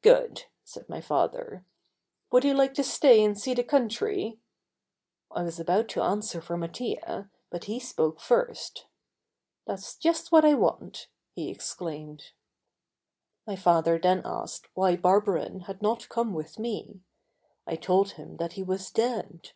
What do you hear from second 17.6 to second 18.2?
I told